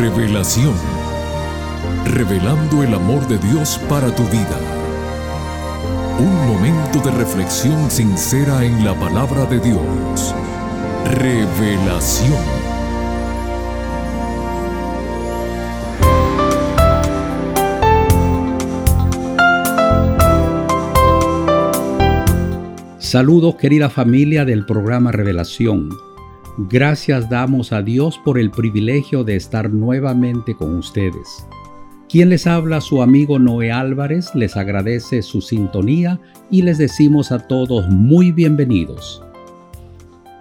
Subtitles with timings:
[0.00, 0.72] Revelación.
[2.06, 4.58] Revelando el amor de Dios para tu vida.
[6.18, 10.34] Un momento de reflexión sincera en la palabra de Dios.
[11.04, 12.32] Revelación.
[22.98, 26.09] Saludos querida familia del programa Revelación.
[26.58, 31.46] Gracias damos a Dios por el privilegio de estar nuevamente con ustedes.
[32.08, 37.46] Quien les habla, su amigo Noé Álvarez, les agradece su sintonía y les decimos a
[37.46, 39.22] todos muy bienvenidos.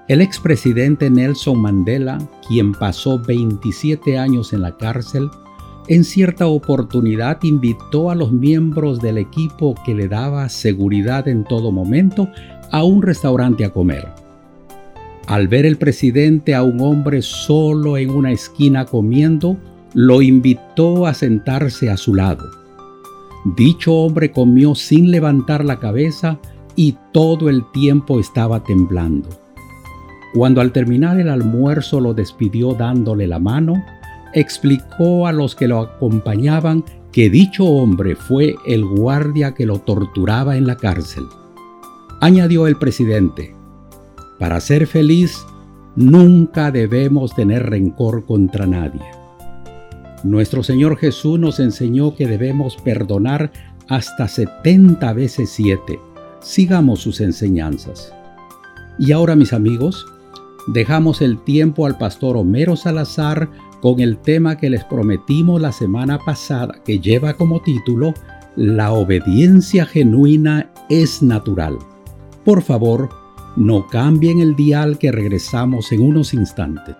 [0.07, 5.29] El expresidente Nelson Mandela, quien pasó 27 años en la cárcel,
[5.87, 11.71] en cierta oportunidad invitó a los miembros del equipo que le daba seguridad en todo
[11.71, 12.27] momento
[12.71, 14.07] a un restaurante a comer.
[15.29, 19.57] Al ver el presidente a un hombre solo en una esquina comiendo,
[19.93, 22.49] lo invitó a sentarse a su lado.
[23.55, 26.39] Dicho hombre comió sin levantar la cabeza
[26.75, 29.29] y todo el tiempo estaba temblando.
[30.33, 33.75] Cuando al terminar el almuerzo lo despidió dándole la mano,
[34.33, 40.57] explicó a los que lo acompañaban que dicho hombre fue el guardia que lo torturaba
[40.57, 41.25] en la cárcel.
[42.19, 43.58] Añadió el presidente,
[44.39, 45.45] para ser feliz
[45.95, 49.01] nunca debemos tener rencor contra nadie.
[50.23, 53.51] Nuestro Señor Jesús nos enseñó que debemos perdonar
[53.87, 55.99] hasta 70 veces 7.
[56.41, 58.13] Sigamos sus enseñanzas.
[58.97, 60.05] Y ahora mis amigos,
[60.67, 63.49] dejamos el tiempo al pastor Homero Salazar
[63.81, 68.13] con el tema que les prometimos la semana pasada que lleva como título
[68.55, 71.77] La obediencia genuina es natural.
[72.43, 73.09] Por favor,
[73.55, 76.95] no cambien el dial que regresamos en unos instantes.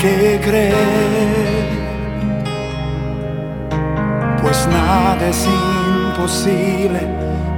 [0.00, 0.74] Que cree,
[4.42, 7.00] pues nada es imposible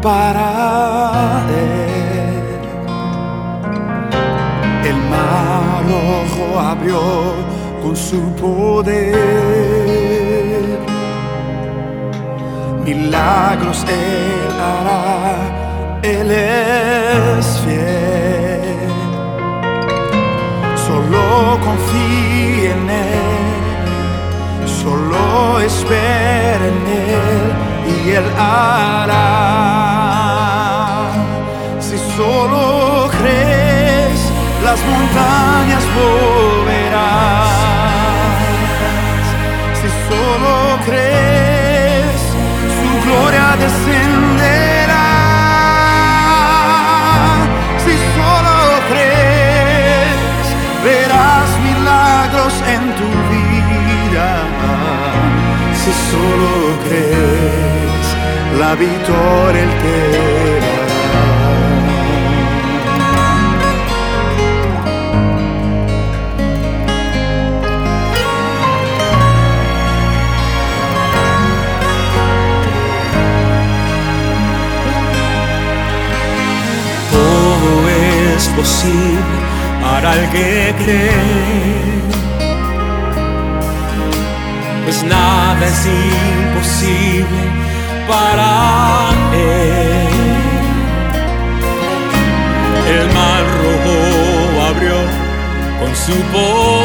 [0.00, 2.62] para él.
[4.88, 7.02] El mar rojo abrió
[7.82, 9.08] con su poder,
[12.84, 17.57] milagros él hará, él es
[21.18, 23.88] Solo confía en Él,
[24.82, 27.46] solo espera en Él
[27.90, 29.18] y Él hará.
[31.80, 34.20] Si solo crees,
[34.62, 36.47] las montañas volverán.
[58.68, 59.98] La victoria el te
[77.10, 77.88] Todo
[78.34, 79.38] es posible
[79.82, 81.98] para el que cree.
[84.84, 87.47] Pues nada es imposible
[88.08, 90.08] para él.
[92.96, 93.98] El mar rojo
[94.70, 94.98] abrió
[95.78, 96.77] con su poder,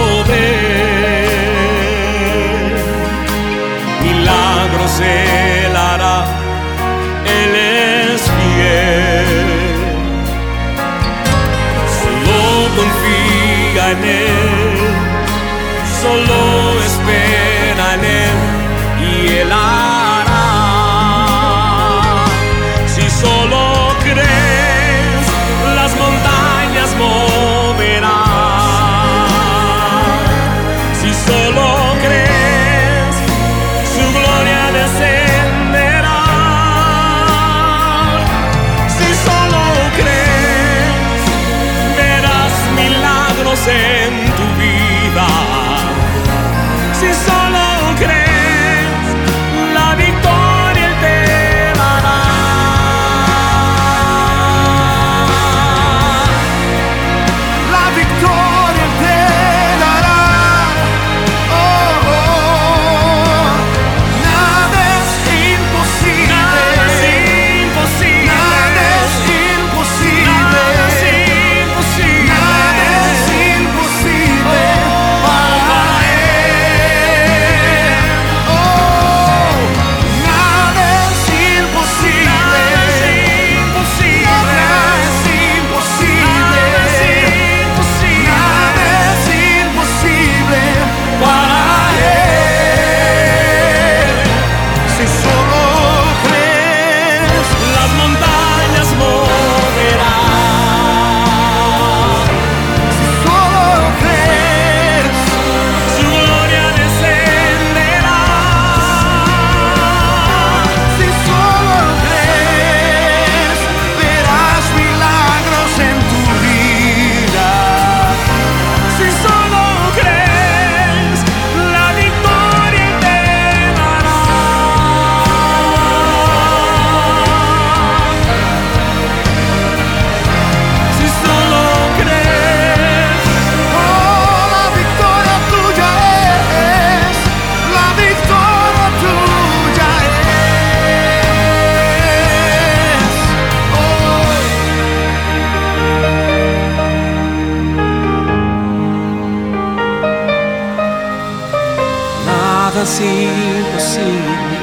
[152.73, 154.59] nada es imposible,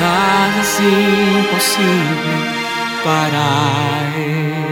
[0.00, 2.34] nada es imposible
[3.04, 3.44] para
[4.16, 4.69] Él.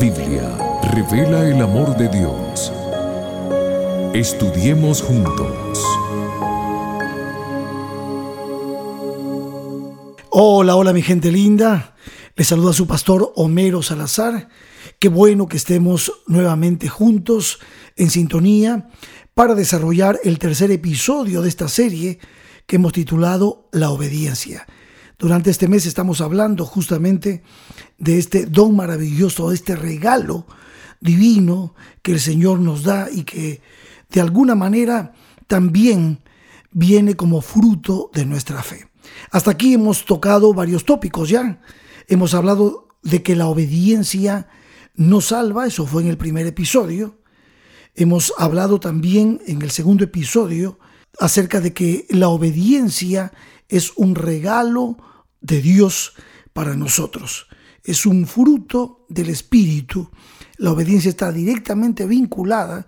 [0.00, 2.72] Biblia revela el amor de Dios.
[4.12, 5.78] Estudiemos juntos.
[10.30, 11.94] Hola, hola mi gente linda.
[12.34, 14.48] Les saluda su pastor Homero Salazar.
[14.98, 17.60] Qué bueno que estemos nuevamente juntos
[17.94, 18.88] en sintonía
[19.32, 22.18] para desarrollar el tercer episodio de esta serie
[22.66, 24.66] que hemos titulado La obediencia.
[25.18, 27.42] Durante este mes estamos hablando justamente
[27.98, 30.46] de este don maravilloso, de este regalo
[31.00, 33.60] divino que el Señor nos da y que
[34.10, 35.12] de alguna manera
[35.46, 36.22] también
[36.72, 38.88] viene como fruto de nuestra fe.
[39.30, 41.60] Hasta aquí hemos tocado varios tópicos ya.
[42.08, 44.48] Hemos hablado de que la obediencia
[44.94, 47.18] no salva, eso fue en el primer episodio.
[47.94, 50.78] Hemos hablado también en el segundo episodio
[51.20, 53.32] acerca de que la obediencia
[53.68, 54.96] es un regalo
[55.44, 56.14] de Dios
[56.52, 57.46] para nosotros.
[57.84, 60.10] Es un fruto del Espíritu.
[60.56, 62.86] La obediencia está directamente vinculada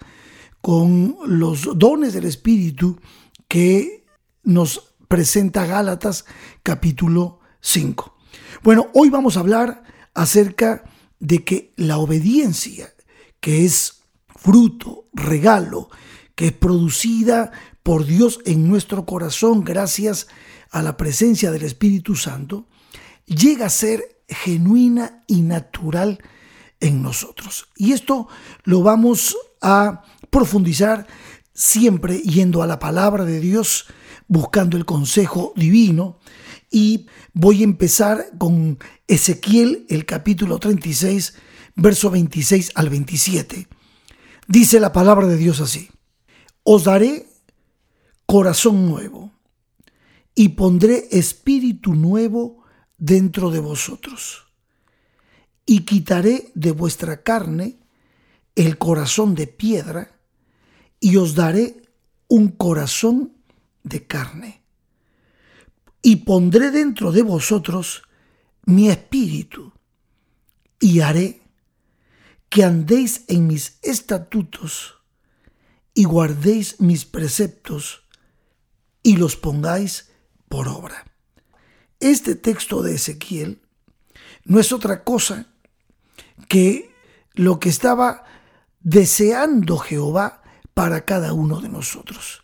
[0.63, 2.99] con los dones del Espíritu
[3.47, 4.07] que
[4.43, 6.25] nos presenta Gálatas
[6.63, 8.17] capítulo 5.
[8.63, 9.83] Bueno, hoy vamos a hablar
[10.15, 10.85] acerca
[11.21, 12.89] de que la obediencia,
[13.41, 14.03] que es
[14.35, 15.91] fruto, regalo,
[16.35, 17.53] que es producida
[17.87, 20.27] por Dios en nuestro corazón gracias
[20.73, 22.67] a la presencia del Espíritu Santo,
[23.27, 26.19] llega a ser genuina y natural
[26.81, 27.69] en nosotros.
[27.77, 28.27] Y esto
[28.65, 31.07] lo vamos a profundizar
[31.55, 33.87] siempre yendo a la palabra de Dios,
[34.27, 36.19] buscando el consejo divino.
[36.73, 41.35] Y voy a empezar con Ezequiel, el capítulo 36,
[41.77, 43.69] verso 26 al 27.
[44.49, 45.89] Dice la palabra de Dios así.
[46.65, 47.29] Os daré
[48.27, 49.33] corazón nuevo
[50.35, 52.65] y pondré espíritu nuevo
[52.99, 54.45] dentro de vosotros.
[55.65, 57.79] Y quitaré de vuestra carne
[58.55, 60.19] el corazón de piedra
[61.01, 61.83] y os daré
[62.29, 63.33] un corazón
[63.83, 64.63] de carne.
[66.03, 68.03] Y pondré dentro de vosotros
[68.65, 69.73] mi espíritu
[70.81, 71.41] y haré
[72.49, 74.95] que andéis en mis estatutos
[75.95, 78.06] y guardéis mis preceptos
[79.07, 80.09] y los pongáis
[80.49, 81.05] por obra.
[82.01, 83.61] Este texto de Ezequiel
[84.45, 85.47] no es otra cosa
[86.49, 86.93] que
[87.35, 88.25] lo que estaba
[88.81, 90.43] deseando Jehová
[90.75, 92.43] para cada uno de nosotros.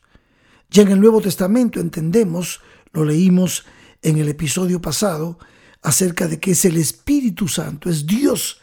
[0.71, 2.61] Ya en el Nuevo Testamento entendemos,
[2.93, 3.67] lo leímos
[4.01, 5.41] en el episodio pasado,
[5.83, 8.61] acerca de que es el Espíritu Santo, es Dios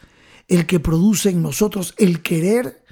[0.48, 2.82] el que produce en nosotros el querer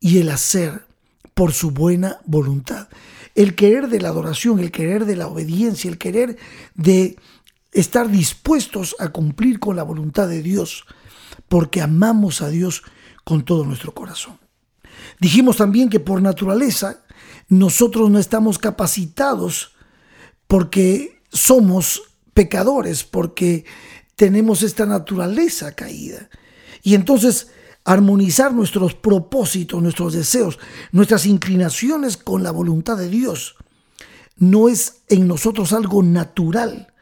[0.00, 0.86] y el hacer
[1.34, 2.88] por su buena voluntad.
[3.34, 6.36] El querer de la adoración, el querer de la obediencia, el querer
[6.74, 7.16] de
[7.72, 10.84] estar dispuestos a cumplir con la voluntad de Dios,
[11.48, 12.82] porque amamos a Dios
[13.24, 14.38] con todo nuestro corazón.
[15.20, 17.04] Dijimos también que por naturaleza
[17.48, 19.72] nosotros no estamos capacitados
[20.46, 22.02] porque somos
[22.34, 23.64] pecadores, porque
[24.16, 26.28] tenemos esta naturaleza caída.
[26.82, 27.50] Y entonces
[27.84, 30.58] armonizar nuestros propósitos, nuestros deseos,
[30.92, 33.56] nuestras inclinaciones con la voluntad de Dios,
[34.36, 36.92] no es en nosotros algo natural.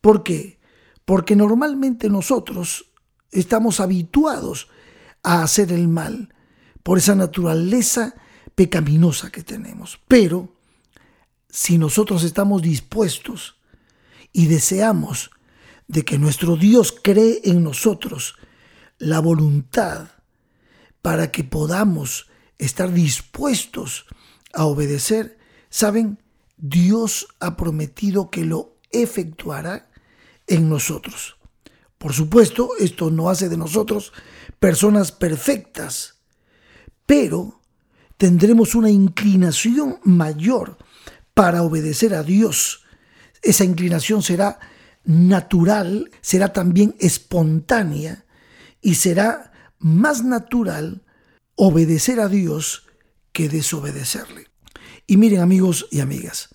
[0.00, 0.58] ¿Por qué?
[1.04, 2.92] Porque normalmente nosotros
[3.30, 4.68] estamos habituados
[5.22, 6.34] a hacer el mal
[6.82, 8.14] por esa naturaleza
[8.54, 10.00] pecaminosa que tenemos.
[10.08, 10.54] Pero
[11.48, 13.56] si nosotros estamos dispuestos
[14.32, 15.30] y deseamos
[15.86, 18.36] de que nuestro Dios cree en nosotros
[18.98, 20.08] la voluntad
[21.08, 24.04] para que podamos estar dispuestos
[24.52, 25.38] a obedecer,
[25.70, 26.18] saben,
[26.58, 29.88] Dios ha prometido que lo efectuará
[30.46, 31.38] en nosotros.
[31.96, 34.12] Por supuesto, esto no hace de nosotros
[34.60, 36.16] personas perfectas,
[37.06, 37.62] pero
[38.18, 40.76] tendremos una inclinación mayor
[41.32, 42.84] para obedecer a Dios.
[43.40, 44.58] Esa inclinación será
[45.04, 48.26] natural, será también espontánea
[48.82, 49.47] y será
[49.78, 51.04] más natural
[51.54, 52.86] obedecer a Dios
[53.32, 54.46] que desobedecerle.
[55.06, 56.54] Y miren amigos y amigas,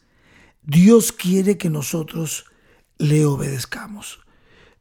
[0.61, 2.45] Dios quiere que nosotros
[2.97, 4.19] le obedezcamos.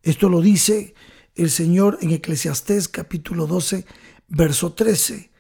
[0.02, 0.94] Esto lo dice
[1.34, 3.86] el Señor en Eclesiastés capítulo 12,
[4.28, 5.30] verso 13.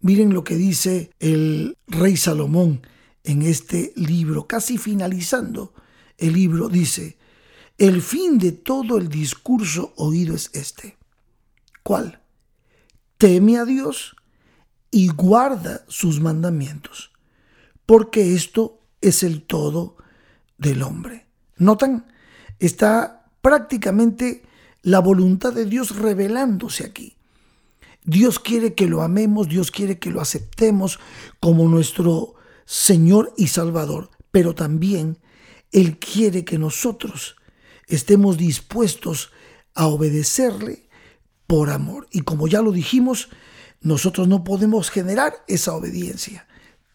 [0.00, 2.86] Miren lo que dice el rey Salomón
[3.24, 5.74] en este libro, casi finalizando
[6.18, 7.18] el libro, dice,
[7.78, 10.96] el fin de todo el discurso oído es este.
[11.82, 12.21] ¿Cuál?
[13.22, 14.16] Teme a Dios
[14.90, 17.12] y guarda sus mandamientos,
[17.86, 19.96] porque esto es el todo
[20.58, 21.28] del hombre.
[21.56, 22.12] ¿Notan?
[22.58, 24.42] Está prácticamente
[24.82, 27.16] la voluntad de Dios revelándose aquí.
[28.02, 30.98] Dios quiere que lo amemos, Dios quiere que lo aceptemos
[31.38, 35.18] como nuestro Señor y Salvador, pero también
[35.70, 37.36] Él quiere que nosotros
[37.86, 39.30] estemos dispuestos
[39.76, 40.88] a obedecerle
[41.52, 42.08] por amor.
[42.10, 43.28] Y como ya lo dijimos,
[43.82, 46.46] nosotros no podemos generar esa obediencia.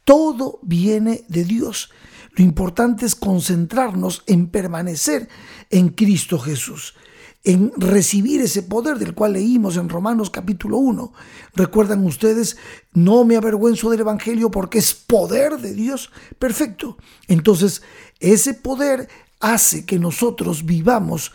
[0.04, 1.92] Todo viene de Dios.
[2.32, 5.30] Lo importante es concentrarnos en permanecer
[5.70, 6.96] en Cristo Jesús
[7.44, 11.14] en recibir ese poder del cual leímos en Romanos capítulo 1.
[11.54, 12.58] Recuerdan ustedes,
[12.94, 16.10] no me avergüenzo del Evangelio porque es poder de Dios.
[16.40, 16.98] Perfecto.
[17.28, 17.84] Entonces,
[18.20, 19.08] ese poder
[19.40, 21.32] hace que nosotros vivamos,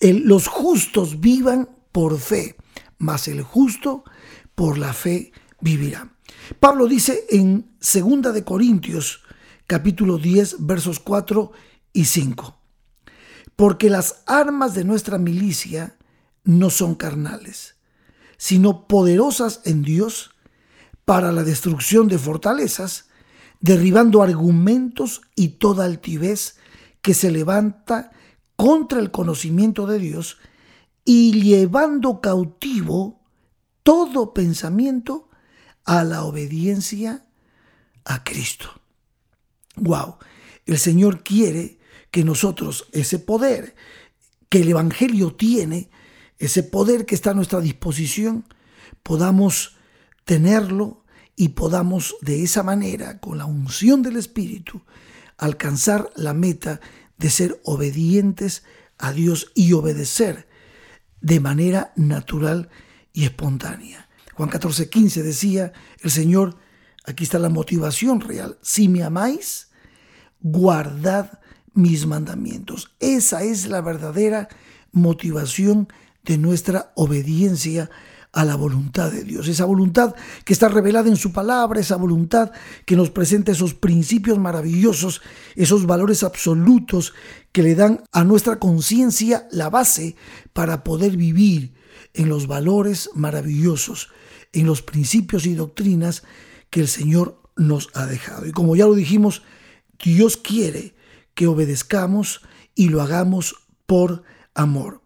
[0.00, 2.56] los justos vivan por fe,
[2.98, 4.04] mas el justo
[4.54, 6.12] por la fe vivirá.
[6.60, 9.22] Pablo dice en 2 de Corintios
[9.66, 11.52] capítulo 10 versos 4
[11.94, 12.58] y 5
[13.56, 15.96] porque las armas de nuestra milicia
[16.44, 17.76] no son carnales,
[18.36, 20.32] sino poderosas en Dios
[21.06, 23.08] para la destrucción de fortalezas,
[23.60, 26.58] derribando argumentos y toda altivez
[27.00, 28.10] que se levanta
[28.54, 30.36] contra el conocimiento de Dios
[31.06, 33.22] y llevando cautivo
[33.84, 35.30] todo pensamiento
[35.84, 37.24] a la obediencia
[38.04, 38.68] a Cristo.
[39.76, 40.16] Wow,
[40.66, 41.78] el Señor quiere
[42.10, 43.76] que nosotros ese poder
[44.48, 45.90] que el Evangelio tiene,
[46.38, 48.44] ese poder que está a nuestra disposición,
[49.04, 49.76] podamos
[50.24, 51.04] tenerlo
[51.36, 54.82] y podamos de esa manera, con la unción del Espíritu,
[55.36, 56.80] alcanzar la meta
[57.16, 58.64] de ser obedientes
[58.98, 60.48] a Dios y obedecer
[61.26, 62.68] de manera natural
[63.12, 64.08] y espontánea.
[64.34, 66.56] Juan 14, 15 decía el Señor,
[67.04, 69.70] aquí está la motivación real, si me amáis,
[70.40, 71.40] guardad
[71.74, 72.94] mis mandamientos.
[73.00, 74.48] Esa es la verdadera
[74.92, 75.88] motivación
[76.22, 77.90] de nuestra obediencia
[78.36, 79.48] a la voluntad de Dios.
[79.48, 80.14] Esa voluntad
[80.44, 82.52] que está revelada en su palabra, esa voluntad
[82.84, 85.22] que nos presenta esos principios maravillosos,
[85.54, 87.14] esos valores absolutos
[87.50, 90.16] que le dan a nuestra conciencia la base
[90.52, 91.72] para poder vivir
[92.12, 94.10] en los valores maravillosos,
[94.52, 96.22] en los principios y doctrinas
[96.68, 98.46] que el Señor nos ha dejado.
[98.46, 99.44] Y como ya lo dijimos,
[100.04, 100.94] Dios quiere
[101.34, 102.42] que obedezcamos
[102.74, 103.54] y lo hagamos
[103.86, 104.24] por
[104.54, 105.00] amor.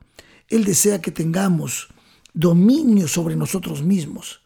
[0.48, 1.90] Él desea que tengamos
[2.32, 4.42] dominio sobre nosotros mismos,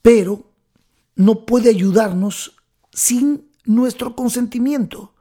[0.00, 0.50] pero
[1.16, 2.56] no puede ayudarnos
[2.92, 5.14] sin nuestro consentimiento,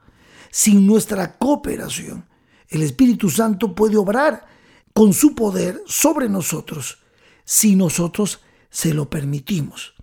[0.49, 2.25] sin nuestra cooperación.
[2.67, 4.45] El Espíritu Santo puede obrar
[4.93, 6.99] con su poder sobre nosotros
[7.43, 9.93] si nosotros se lo permitimos.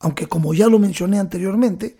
[0.00, 1.96] Aunque como ya lo mencioné anteriormente,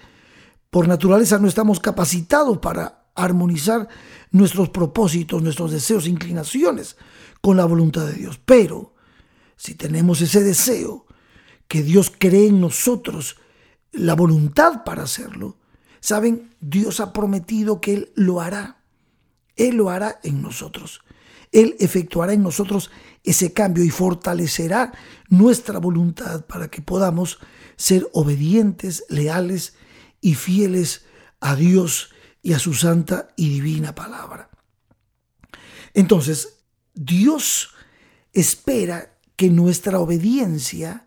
[0.70, 3.88] por naturaleza no estamos capacitados para armonizar
[4.32, 6.96] nuestros propósitos, nuestros deseos, inclinaciones
[7.40, 8.40] con la voluntad de Dios.
[8.44, 8.93] Pero
[9.56, 11.06] si tenemos ese deseo,
[11.68, 13.36] que Dios cree en nosotros
[13.92, 15.58] la voluntad para hacerlo,
[16.00, 18.82] saben, Dios ha prometido que Él lo hará.
[19.56, 21.00] Él lo hará en nosotros.
[21.52, 22.90] Él efectuará en nosotros
[23.22, 24.92] ese cambio y fortalecerá
[25.28, 27.38] nuestra voluntad para que podamos
[27.76, 29.74] ser obedientes, leales
[30.20, 31.06] y fieles
[31.40, 32.10] a Dios
[32.42, 34.50] y a su santa y divina palabra.
[35.94, 37.70] Entonces, Dios
[38.32, 41.06] espera que nuestra obediencia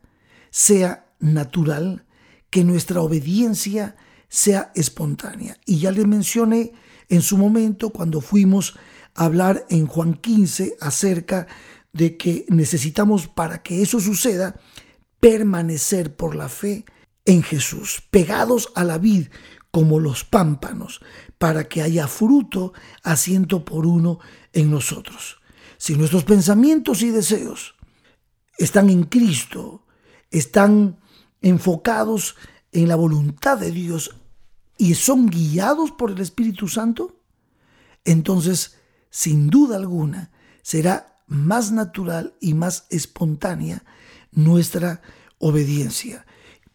[0.49, 2.05] sea natural,
[2.49, 3.95] que nuestra obediencia
[4.29, 5.57] sea espontánea.
[5.65, 6.73] Y ya le mencioné
[7.09, 8.75] en su momento cuando fuimos
[9.15, 11.47] a hablar en Juan 15 acerca
[11.93, 14.59] de que necesitamos para que eso suceda
[15.19, 16.85] permanecer por la fe
[17.25, 19.27] en Jesús, pegados a la vid
[19.71, 21.01] como los pámpanos,
[21.37, 23.15] para que haya fruto a
[23.65, 24.19] por uno
[24.53, 25.39] en nosotros.
[25.77, 27.76] Si nuestros pensamientos y deseos
[28.57, 29.85] están en Cristo,
[30.31, 30.99] están
[31.41, 32.35] enfocados
[32.71, 34.15] en la voluntad de Dios
[34.77, 37.21] y son guiados por el Espíritu Santo,
[38.05, 38.77] entonces,
[39.09, 43.83] sin duda alguna, será más natural y más espontánea
[44.31, 45.01] nuestra
[45.39, 46.25] obediencia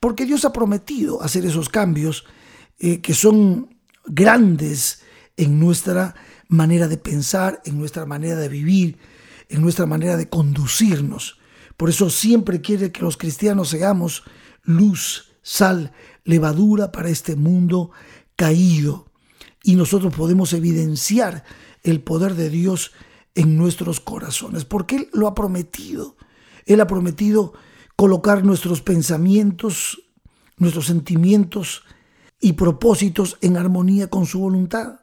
[0.02, 2.24] porque Dios ha prometido hacer esos cambios
[2.80, 5.00] eh, que son grandes
[5.36, 6.16] en nuestra
[6.48, 8.98] manera de pensar, en nuestra manera de vivir,
[9.48, 11.38] en nuestra manera de conducirnos.
[11.82, 14.22] Por eso siempre quiere que los cristianos seamos
[14.62, 15.90] luz, sal,
[16.22, 17.90] levadura para este mundo
[18.36, 19.10] caído.
[19.64, 21.42] Y nosotros podemos evidenciar
[21.82, 22.92] el poder de Dios
[23.34, 26.16] en nuestros corazones, porque Él lo ha prometido.
[26.66, 27.52] Él ha prometido
[27.96, 30.04] colocar nuestros pensamientos,
[30.58, 31.82] nuestros sentimientos
[32.38, 35.00] y propósitos en armonía con su voluntad.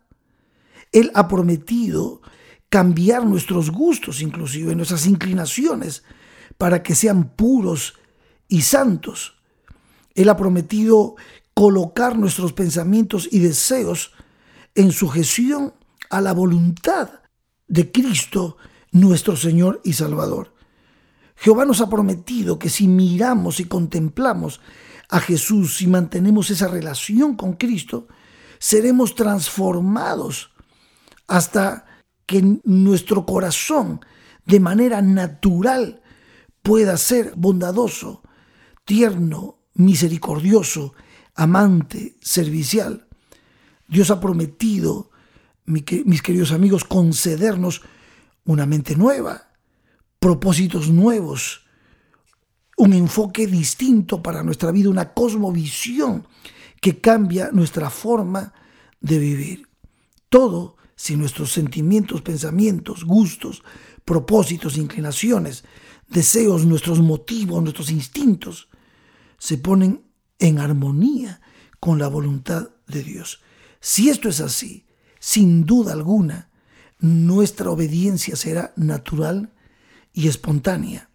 [0.94, 2.22] Él ha prometido
[2.70, 6.04] cambiar nuestros gustos, inclusive nuestras inclinaciones,
[6.60, 7.94] para que sean puros
[8.50, 9.38] y santos.
[10.14, 11.16] Él ha prometido
[11.54, 14.12] colocar nuestros pensamientos y deseos
[14.76, 15.74] en sujeción
[16.10, 17.22] a la voluntad
[17.70, 18.58] de Cristo,
[18.92, 20.54] nuestro Señor y Salvador.
[21.38, 24.60] Jehová nos ha prometido que si miramos y contemplamos
[25.08, 28.10] a Jesús y mantenemos esa relación con Cristo,
[28.60, 30.52] seremos transformados
[31.26, 31.86] hasta
[32.26, 34.02] que nuestro corazón
[34.46, 35.99] de manera natural
[36.70, 38.22] pueda ser bondadoso,
[38.86, 40.94] tierno, misericordioso,
[41.34, 43.08] amante, servicial.
[43.88, 45.10] Dios ha prometido,
[45.66, 47.82] mis queridos amigos, concedernos
[48.46, 49.50] una mente nueva,
[50.20, 51.66] propósitos nuevos,
[52.78, 56.28] un enfoque distinto para nuestra vida, una cosmovisión
[56.80, 58.54] que cambia nuestra forma
[59.02, 59.68] de vivir.
[60.30, 63.64] Todo si nuestros sentimientos, pensamientos, gustos,
[64.06, 65.64] propósitos, inclinaciones,
[66.10, 68.70] deseos, nuestros motivos, nuestros instintos
[69.38, 70.04] se ponen
[70.40, 71.42] en armonía
[71.80, 73.42] con la voluntad de Dios.
[73.80, 74.86] Si esto es así,
[75.20, 76.50] sin duda alguna,
[77.00, 79.54] nuestra obediencia será natural
[80.12, 81.10] y espontánea.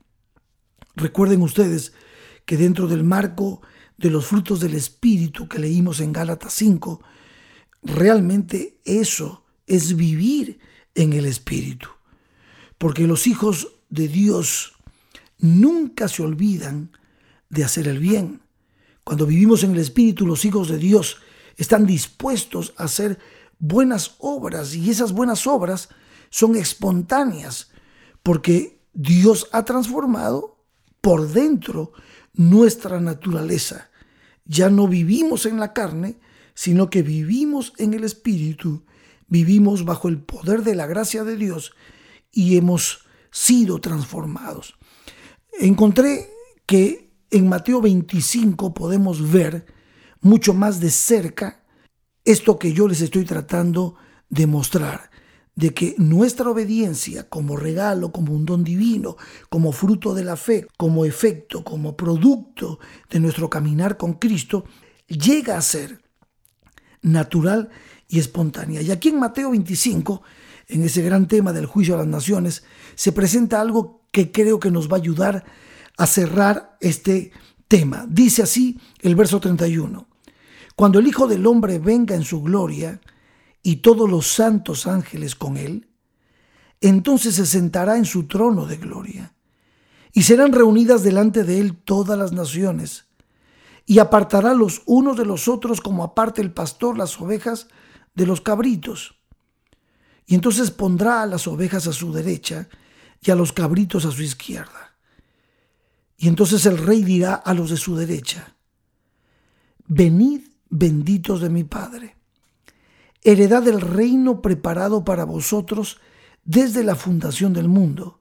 [0.96, 1.92] Recuerden ustedes
[2.46, 3.60] que dentro del marco
[3.98, 7.02] de los frutos del Espíritu que leímos en Gálatas 5,
[7.82, 10.58] realmente eso es vivir
[10.94, 11.88] en el Espíritu.
[12.78, 14.74] Porque los hijos de Dios
[15.44, 16.90] nunca se olvidan
[17.48, 18.40] de hacer el bien.
[19.04, 21.18] Cuando vivimos en el Espíritu, los hijos de Dios
[21.56, 23.18] están dispuestos a hacer
[23.58, 25.90] buenas obras y esas buenas obras
[26.30, 27.70] son espontáneas
[28.22, 30.56] porque Dios ha transformado
[31.00, 31.92] por dentro
[32.32, 33.90] nuestra naturaleza.
[34.46, 36.18] Ya no vivimos en la carne,
[36.54, 38.84] sino que vivimos en el Espíritu
[39.28, 41.74] vivimos bajo el poder de la gracia de Dios
[42.30, 44.76] y hemos sido transformados.
[45.58, 46.30] Encontré
[46.66, 49.66] que en Mateo 25 podemos ver
[50.20, 51.64] mucho más de cerca
[52.24, 53.94] esto que yo les estoy tratando
[54.28, 55.10] de mostrar,
[55.54, 59.16] de que nuestra obediencia como regalo, como un don divino,
[59.48, 64.64] como fruto de la fe, como efecto, como producto de nuestro caminar con Cristo,
[65.06, 66.02] llega a ser
[67.02, 67.68] natural
[68.08, 68.80] y espontánea.
[68.80, 70.22] Y aquí en Mateo 25,
[70.68, 72.64] en ese gran tema del juicio a las naciones,
[72.94, 75.44] se presenta algo que creo que nos va a ayudar
[75.98, 77.32] a cerrar este
[77.66, 78.06] tema.
[78.08, 80.06] Dice así el verso 31.
[80.76, 83.00] Cuando el Hijo del Hombre venga en su gloria
[83.60, 85.88] y todos los santos ángeles con él,
[86.80, 89.34] entonces se sentará en su trono de gloria
[90.12, 93.06] y serán reunidas delante de él todas las naciones
[93.84, 97.66] y apartará los unos de los otros como aparte el pastor las ovejas
[98.14, 99.16] de los cabritos.
[100.26, 102.68] Y entonces pondrá a las ovejas a su derecha
[103.24, 104.94] y a los cabritos a su izquierda.
[106.16, 108.56] Y entonces el rey dirá a los de su derecha,
[109.86, 112.16] venid benditos de mi Padre,
[113.22, 115.98] heredad del reino preparado para vosotros
[116.44, 118.20] desde la fundación del mundo.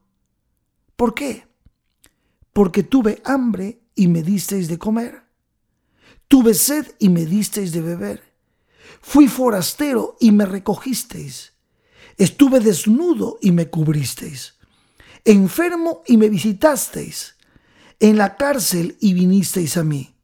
[0.96, 1.46] ¿Por qué?
[2.52, 5.22] Porque tuve hambre y me disteis de comer.
[6.28, 8.34] Tuve sed y me disteis de beber
[9.06, 11.52] Fui forastero y me recogisteis.
[12.16, 14.53] Estuve desnudo y me cubristeis.
[15.24, 17.36] Enfermo y me visitasteis.
[17.98, 20.14] En la cárcel y vinisteis a mí.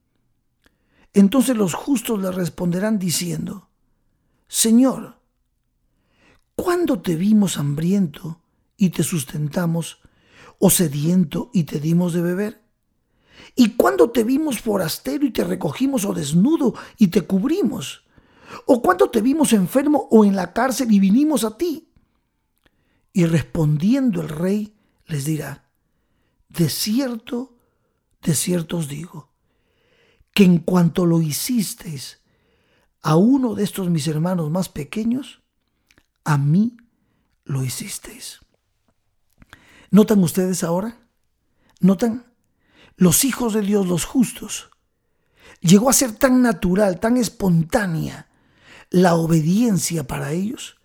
[1.15, 3.69] Entonces los justos le responderán diciendo,
[4.49, 5.17] Señor,
[6.55, 8.43] ¿cuándo te vimos hambriento
[8.77, 10.01] y te sustentamos,
[10.59, 12.63] o sediento y te dimos de beber?
[13.57, 18.05] ¿Y cuándo te vimos forastero y te recogimos, o desnudo y te cubrimos?
[18.67, 21.89] ¿O cuánto te vimos enfermo o en la cárcel y vinimos a ti?
[23.13, 24.75] Y respondiendo el rey
[25.11, 25.69] les dirá,
[26.49, 27.59] de cierto,
[28.23, 29.33] de cierto os digo,
[30.33, 32.21] que en cuanto lo hicisteis
[33.03, 35.43] a uno de estos mis hermanos más pequeños,
[36.25, 36.77] a mí
[37.45, 38.41] lo hicisteis.
[39.91, 41.09] ¿Notan ustedes ahora?
[41.81, 42.33] ¿Notan?
[42.97, 44.71] Los hijos de Dios, los justos,
[45.61, 48.29] llegó a ser tan natural, tan espontánea,
[48.91, 50.79] la obediencia para ellos,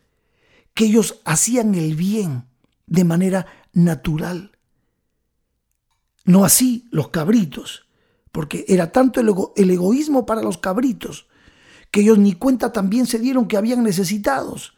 [0.74, 2.48] que ellos hacían el bien
[2.88, 4.52] de manera natural.
[6.26, 7.88] No así los cabritos,
[8.32, 9.22] porque era tanto
[9.56, 11.28] el, egoísmo para los cabritos
[11.92, 14.76] que ellos ni cuenta también se dieron que habían necesitados.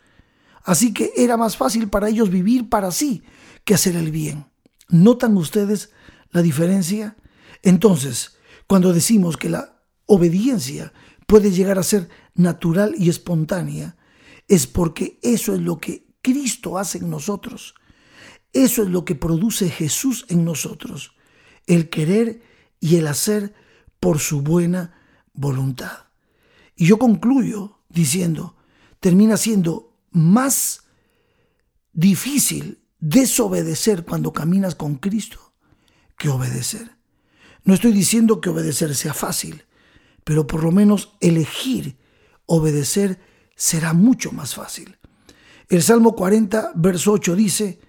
[0.64, 3.24] Así que era más fácil para ellos vivir para sí
[3.64, 4.46] que hacer el bien.
[4.90, 5.90] ¿Notan ustedes
[6.30, 7.18] la diferencia?
[7.64, 10.94] Entonces, cuando decimos que la obediencia
[11.26, 13.98] puede llegar a ser natural y espontánea,
[14.48, 17.74] es porque eso es lo que Cristo hace en nosotros.
[18.58, 21.14] Eso es lo que produce Jesús en nosotros,
[21.68, 22.42] el querer
[22.80, 23.54] y el hacer
[24.00, 25.00] por su buena
[25.32, 26.08] voluntad.
[26.76, 28.56] Y yo concluyo diciendo,
[29.00, 30.88] termina siendo más
[31.94, 35.54] difícil desobedecer cuando caminas con Cristo
[36.18, 36.98] que obedecer.
[37.64, 39.66] No estoy diciendo que obedecer sea fácil,
[40.24, 41.96] pero por lo menos elegir
[42.48, 43.20] obedecer
[43.56, 44.98] será mucho más fácil.
[45.70, 47.87] El Salmo 40, verso 8 dice,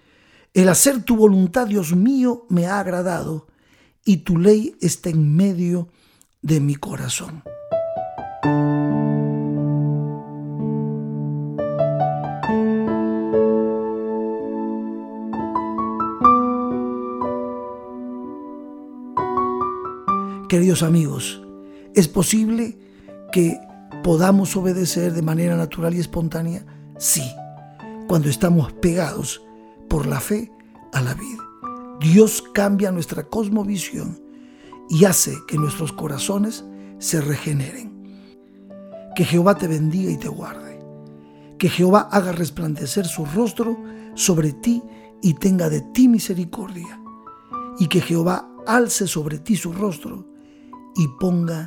[0.59, 3.47] El hacer tu voluntad, Dios mío, me ha agradado,
[4.03, 5.87] y tu ley está en medio
[6.41, 7.43] de mi corazón.
[20.49, 21.41] Queridos amigos,
[21.95, 22.77] ¿es posible
[23.31, 23.57] que
[24.03, 26.65] podamos obedecer de manera natural y espontánea?
[26.97, 27.23] Sí,
[28.09, 29.41] cuando estamos pegados
[29.89, 30.51] por la fe
[30.93, 31.43] a la vida.
[31.99, 34.21] Dios cambia nuestra cosmovisión
[34.89, 36.63] y hace que nuestros corazones
[36.99, 37.89] se regeneren.
[39.15, 40.79] Que Jehová te bendiga y te guarde.
[41.57, 43.77] Que Jehová haga resplandecer su rostro
[44.15, 44.81] sobre ti
[45.21, 47.01] y tenga de ti misericordia.
[47.79, 50.25] Y que Jehová alce sobre ti su rostro
[50.95, 51.65] y ponga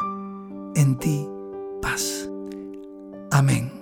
[0.75, 1.27] en ti
[1.81, 2.31] paz.
[3.31, 3.82] Amén.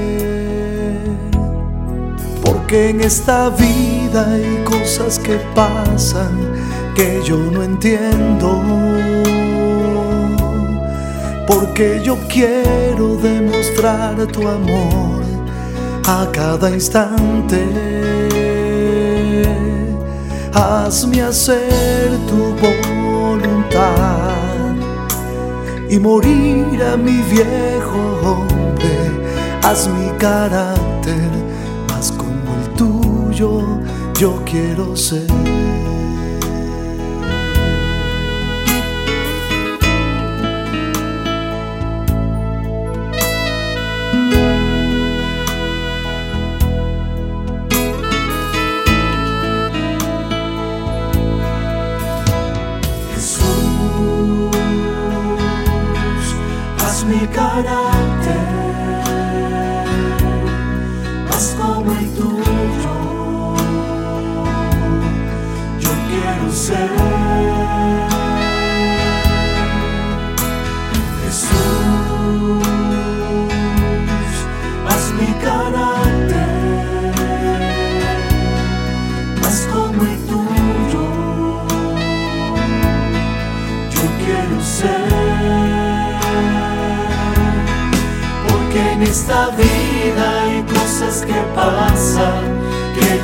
[2.71, 6.31] que en esta vida hay cosas que pasan
[6.95, 8.63] que yo no entiendo.
[11.45, 15.21] Porque yo quiero demostrar tu amor
[16.07, 17.61] a cada instante.
[20.53, 24.31] Hazme hacer tu voluntad
[25.89, 28.95] y morir a mi viejo hombre.
[29.61, 31.41] Haz mi carácter
[34.19, 35.60] yo quiero ser.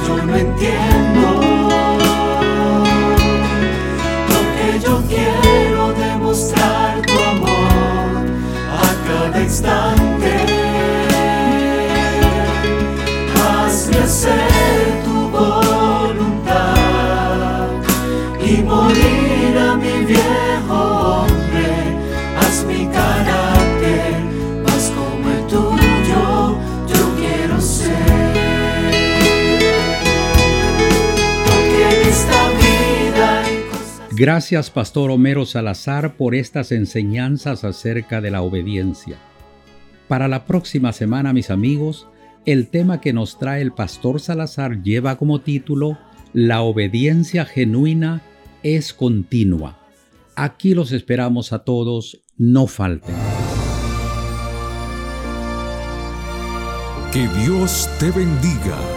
[0.08, 1.37] Yo no entiendo.
[34.18, 39.20] Gracias, Pastor Homero Salazar, por estas enseñanzas acerca de la obediencia.
[40.08, 42.08] Para la próxima semana, mis amigos,
[42.44, 46.00] el tema que nos trae el Pastor Salazar lleva como título
[46.34, 48.24] La obediencia genuina
[48.64, 49.78] es continua.
[50.36, 53.14] Aquí los esperamos a todos, no falten.
[57.12, 58.97] Que Dios te bendiga.